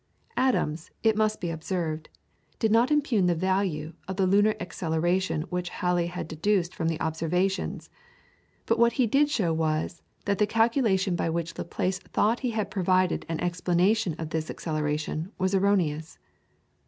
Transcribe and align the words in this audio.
Adams, 0.35 0.89
it 1.03 1.15
must 1.15 1.39
be 1.39 1.51
observed, 1.51 2.09
did 2.57 2.71
not 2.71 2.89
impugn 2.89 3.27
the 3.27 3.35
value 3.35 3.93
of 4.07 4.15
the 4.15 4.25
lunar 4.25 4.55
acceleration 4.59 5.43
which 5.51 5.69
Halley 5.69 6.07
had 6.07 6.27
deduced 6.27 6.73
from 6.73 6.87
the 6.87 6.99
observations, 6.99 7.91
but 8.65 8.79
what 8.79 8.93
he 8.93 9.05
did 9.05 9.29
show 9.29 9.53
was, 9.53 10.01
that 10.25 10.39
the 10.39 10.47
calculation 10.47 11.15
by 11.15 11.29
which 11.29 11.55
Laplace 11.55 11.99
thought 11.99 12.39
he 12.39 12.49
had 12.49 12.71
provided 12.71 13.27
an 13.29 13.39
explanation 13.41 14.15
of 14.17 14.31
this 14.31 14.49
acceleration 14.49 15.31
was 15.37 15.53
erroneous. 15.53 16.17